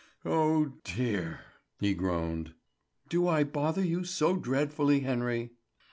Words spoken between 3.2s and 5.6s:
I bother you so dreadfully, Henry?"